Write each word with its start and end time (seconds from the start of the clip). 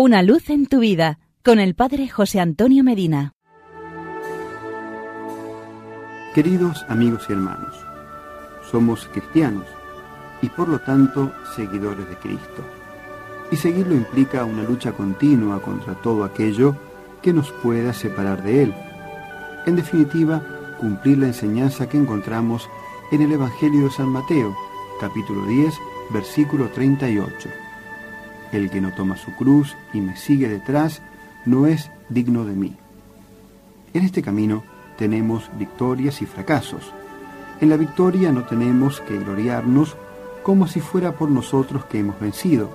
Una 0.00 0.22
luz 0.22 0.48
en 0.48 0.66
tu 0.66 0.78
vida 0.78 1.18
con 1.44 1.58
el 1.58 1.74
Padre 1.74 2.08
José 2.08 2.38
Antonio 2.38 2.84
Medina. 2.84 3.32
Queridos 6.36 6.86
amigos 6.88 7.26
y 7.28 7.32
hermanos, 7.32 7.74
somos 8.70 9.08
cristianos 9.12 9.64
y 10.40 10.50
por 10.50 10.68
lo 10.68 10.78
tanto 10.78 11.32
seguidores 11.56 12.08
de 12.08 12.14
Cristo. 12.14 12.62
Y 13.50 13.56
seguirlo 13.56 13.96
implica 13.96 14.44
una 14.44 14.62
lucha 14.62 14.92
continua 14.92 15.60
contra 15.60 15.94
todo 15.94 16.22
aquello 16.22 16.76
que 17.20 17.32
nos 17.32 17.50
pueda 17.50 17.92
separar 17.92 18.44
de 18.44 18.62
Él. 18.62 18.74
En 19.66 19.74
definitiva, 19.74 20.76
cumplir 20.78 21.18
la 21.18 21.26
enseñanza 21.26 21.88
que 21.88 21.98
encontramos 21.98 22.70
en 23.10 23.22
el 23.22 23.32
Evangelio 23.32 23.86
de 23.86 23.90
San 23.90 24.10
Mateo, 24.10 24.56
capítulo 25.00 25.44
10, 25.44 25.74
versículo 26.12 26.68
38. 26.68 27.48
El 28.52 28.70
que 28.70 28.80
no 28.80 28.92
toma 28.92 29.16
su 29.16 29.34
cruz 29.34 29.76
y 29.92 30.00
me 30.00 30.16
sigue 30.16 30.48
detrás 30.48 31.02
no 31.44 31.66
es 31.66 31.90
digno 32.08 32.44
de 32.44 32.54
mí. 32.54 32.76
En 33.94 34.04
este 34.04 34.22
camino 34.22 34.62
tenemos 34.96 35.50
victorias 35.58 36.22
y 36.22 36.26
fracasos. 36.26 36.92
En 37.60 37.70
la 37.70 37.76
victoria 37.76 38.32
no 38.32 38.44
tenemos 38.44 39.00
que 39.00 39.18
gloriarnos 39.18 39.96
como 40.42 40.66
si 40.66 40.80
fuera 40.80 41.12
por 41.12 41.30
nosotros 41.30 41.84
que 41.86 41.98
hemos 41.98 42.18
vencido. 42.20 42.70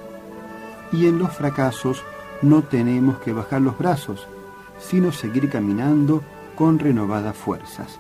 Y 0.92 1.08
en 1.08 1.18
los 1.18 1.32
fracasos 1.32 2.04
no 2.42 2.64
tenemos 2.64 3.18
que 3.20 3.34
bajar 3.34 3.62
los 3.62 3.78
brazos, 3.78 4.28
sino 4.80 5.12
seguir 5.12 5.50
caminando 5.50 6.22
con 6.56 6.78
renovadas 6.78 7.36
fuerzas. 7.36 8.00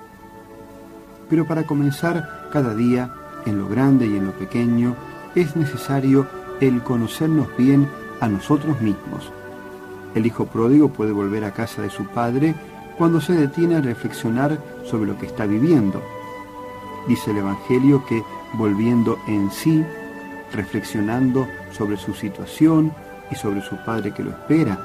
Pero 1.30 1.48
para 1.48 1.64
comenzar 1.64 2.50
cada 2.52 2.76
día, 2.76 3.14
en 3.46 3.58
lo 3.58 3.68
grande 3.68 4.06
y 4.08 4.18
en 4.18 4.28
lo 4.28 4.34
pequeño, 4.34 4.96
es 5.36 5.56
necesario 5.56 6.28
el 6.62 6.84
conocernos 6.84 7.48
bien 7.58 7.90
a 8.20 8.28
nosotros 8.28 8.80
mismos. 8.82 9.32
El 10.16 10.26
hijo 10.26 10.46
pródigo 10.46 10.90
puede 10.90 11.12
volver 11.12 11.44
a 11.44 11.54
casa 11.54 11.82
de 11.82 11.90
su 11.90 12.06
padre 12.06 12.56
cuando 12.98 13.20
se 13.20 13.34
detiene 13.34 13.76
a 13.76 13.82
reflexionar 13.82 14.60
sobre 14.86 15.08
lo 15.08 15.18
que 15.18 15.26
está 15.26 15.46
viviendo. 15.46 16.02
Dice 17.08 17.32
el 17.32 17.38
Evangelio 17.38 18.06
que 18.06 18.24
volviendo 18.54 19.18
en 19.28 19.52
sí, 19.52 19.84
reflexionando 20.54 21.48
sobre 21.72 21.98
su 21.98 22.14
situación 22.14 22.94
y 23.32 23.36
sobre 23.36 23.62
su 23.62 23.76
padre 23.84 24.14
que 24.14 24.24
lo 24.24 24.30
espera, 24.30 24.78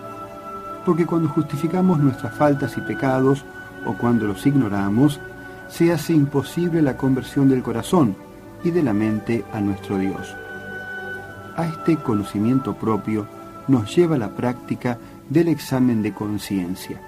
porque 0.86 1.05
cuando 1.05 1.28
justificamos 1.28 1.98
nuestras 1.98 2.34
faltas 2.34 2.77
y 2.78 2.80
pecados 2.80 3.44
o 3.84 3.92
cuando 3.92 4.27
los 4.27 4.47
ignoramos, 4.47 5.20
se 5.69 5.92
hace 5.92 6.14
imposible 6.14 6.80
la 6.80 6.97
conversión 6.97 7.48
del 7.48 7.62
corazón 7.62 8.16
y 8.64 8.70
de 8.70 8.82
la 8.82 8.94
mente 8.94 9.44
a 9.53 9.60
nuestro 9.60 9.98
Dios. 9.98 10.34
A 11.59 11.67
este 11.67 11.97
conocimiento 11.97 12.75
propio 12.77 13.27
nos 13.67 13.92
lleva 13.97 14.17
la 14.17 14.28
práctica 14.28 14.97
del 15.28 15.48
examen 15.48 16.03
de 16.03 16.15
conciencia. 16.15 17.00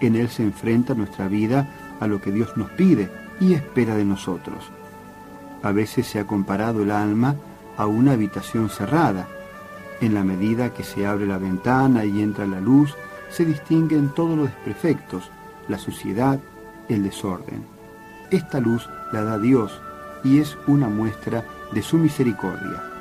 En 0.00 0.16
él 0.16 0.28
se 0.28 0.42
enfrenta 0.42 0.94
nuestra 0.94 1.28
vida 1.28 1.68
a 2.00 2.08
lo 2.08 2.20
que 2.20 2.32
Dios 2.32 2.56
nos 2.56 2.68
pide 2.72 3.08
y 3.38 3.54
espera 3.54 3.94
de 3.94 4.04
nosotros. 4.04 4.72
A 5.62 5.70
veces 5.70 6.08
se 6.08 6.18
ha 6.18 6.26
comparado 6.26 6.82
el 6.82 6.90
alma 6.90 7.36
a 7.76 7.86
una 7.86 8.14
habitación 8.14 8.70
cerrada. 8.70 9.28
En 10.00 10.14
la 10.14 10.24
medida 10.24 10.74
que 10.74 10.82
se 10.82 11.06
abre 11.06 11.24
la 11.24 11.38
ventana 11.38 12.04
y 12.04 12.22
entra 12.22 12.44
la 12.44 12.60
luz, 12.60 12.92
se 13.30 13.44
distinguen 13.44 14.08
todos 14.08 14.36
los 14.36 14.48
desperfectos, 14.48 15.30
la 15.68 15.78
suciedad, 15.78 16.40
el 16.88 17.04
desorden. 17.04 17.64
Esta 18.32 18.58
luz 18.58 18.90
la 19.12 19.22
da 19.22 19.38
Dios 19.38 19.80
y 20.24 20.40
es 20.40 20.58
una 20.66 20.88
muestra 20.88 21.44
de 21.70 21.82
su 21.82 21.98
misericordia. 21.98 22.95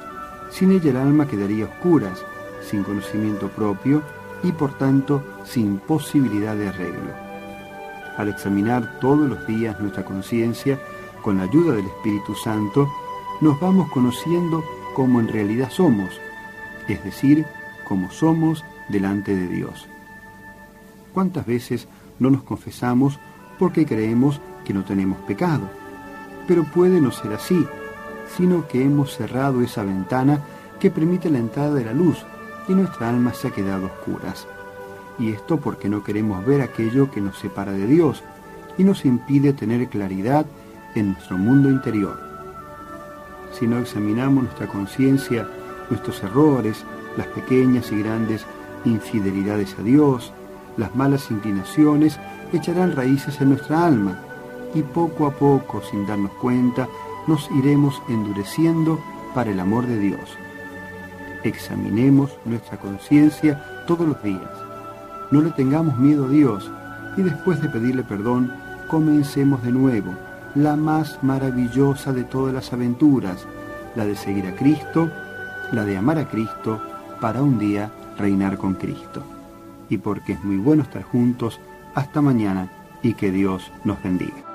Sin 0.56 0.72
ella 0.72 0.92
el 0.92 0.95
alma 0.95 1.28
quedaría 1.28 1.66
oscuras, 1.66 2.23
sin 2.61 2.84
conocimiento 2.84 3.50
propio 3.50 4.02
y 4.42 4.53
por 4.53 4.78
tanto 4.78 5.22
sin 5.44 5.80
posibilidad 5.80 6.56
de 6.56 6.70
arreglo. 6.70 7.11
Al 8.16 8.30
examinar 8.30 8.98
todos 9.02 9.28
los 9.28 9.45
días 9.48 9.78
nuestra 9.81 10.06
conciencia, 10.06 10.80
con 11.22 11.39
la 11.39 11.44
ayuda 11.44 11.76
del 11.76 11.86
Espíritu 11.88 12.36
Santo, 12.36 12.89
nos 13.42 13.60
vamos 13.60 13.92
conociendo 13.92 14.64
como 14.95 15.20
en 15.20 15.27
realidad 15.27 15.70
somos, 15.70 16.21
es 16.88 17.04
decir, 17.04 17.45
como 17.86 18.10
somos 18.10 18.64
delante 18.88 19.36
de 19.36 19.49
Dios. 19.49 19.89
¿Cuántas 21.14 21.45
veces 21.45 21.89
no 22.17 22.30
nos 22.30 22.44
confesamos 22.44 23.20
porque 23.60 23.86
creemos 23.86 24.39
que 24.64 24.73
no 24.73 24.86
tenemos 24.86 25.17
pecado? 25.23 25.70
Pero 26.48 26.64
puede 26.64 27.02
no 27.02 27.11
ser 27.11 27.33
así, 27.33 27.67
sino 28.36 28.67
que 28.67 28.83
hemos 28.83 29.15
cerrado 29.15 29.61
esa 29.61 29.83
ventana 29.83 30.41
que 30.80 30.91
permite 30.91 31.30
la 31.30 31.39
entrada 31.39 31.73
de 31.73 31.86
la 31.86 31.93
luz 31.93 32.25
y 32.67 32.73
nuestra 32.73 33.09
alma 33.09 33.33
se 33.33 33.47
ha 33.47 33.52
quedado 33.52 33.86
oscuras. 33.86 34.47
Y 35.17 35.31
esto 35.31 35.58
porque 35.58 35.89
no 35.89 36.03
queremos 36.03 36.45
ver 36.45 36.61
aquello 36.61 37.09
que 37.09 37.21
nos 37.21 37.37
separa 37.37 37.71
de 37.71 37.87
Dios 37.87 38.23
y 38.77 38.83
nos 38.83 39.05
impide 39.05 39.53
tener 39.53 39.87
claridad 39.87 40.45
en 40.95 41.14
nuestro 41.14 41.37
mundo 41.37 41.69
interior. 41.69 42.19
Si 43.58 43.67
no 43.67 43.80
examinamos 43.80 44.43
nuestra 44.43 44.67
conciencia, 44.67 45.47
nuestros 45.89 46.21
errores, 46.23 46.83
las 47.15 47.27
pequeñas 47.27 47.91
y 47.91 47.99
grandes 47.99 48.45
infidelidades 48.83 49.75
a 49.80 49.83
Dios, 49.83 50.33
las 50.77 50.93
malas 50.95 51.31
inclinaciones 51.31 52.19
echarán 52.52 52.95
raíces 52.95 53.39
en 53.39 53.49
nuestra 53.49 53.85
alma 53.85 54.19
y 54.73 54.81
poco 54.81 55.25
a 55.25 55.31
poco, 55.31 55.81
sin 55.81 56.05
darnos 56.05 56.31
cuenta, 56.33 56.87
nos 57.27 57.49
iremos 57.52 58.02
endureciendo 58.09 58.99
para 59.33 59.52
el 59.52 59.59
amor 59.59 59.87
de 59.87 59.99
Dios. 59.99 60.37
Examinemos 61.43 62.31
nuestra 62.45 62.77
conciencia 62.77 63.83
todos 63.87 64.08
los 64.08 64.21
días. 64.23 64.49
No 65.31 65.41
le 65.41 65.52
tengamos 65.52 65.97
miedo 65.97 66.25
a 66.25 66.30
Dios 66.30 66.71
y 67.17 67.21
después 67.21 67.61
de 67.61 67.69
pedirle 67.69 68.03
perdón, 68.03 68.52
comencemos 68.89 69.64
de 69.64 69.71
nuevo 69.71 70.14
la 70.55 70.75
más 70.75 71.21
maravillosa 71.21 72.14
de 72.14 72.23
todas 72.23 72.53
las 72.53 72.71
aventuras, 72.71 73.45
la 73.95 74.05
de 74.05 74.15
seguir 74.15 74.47
a 74.47 74.55
Cristo, 74.55 75.11
la 75.71 75.83
de 75.83 75.97
amar 75.97 76.17
a 76.17 76.30
Cristo, 76.30 76.81
para 77.19 77.41
un 77.41 77.59
día 77.59 77.91
reinar 78.17 78.58
con 78.58 78.75
Cristo. 78.75 79.23
Y 79.89 79.97
porque 79.97 80.33
es 80.33 80.43
muy 80.43 80.58
bueno 80.58 80.83
estar 80.83 81.03
juntos, 81.03 81.59
hasta 81.93 82.21
mañana 82.21 82.69
y 83.02 83.14
que 83.14 83.31
Dios 83.31 83.71
nos 83.83 84.02
bendiga. 84.02 84.55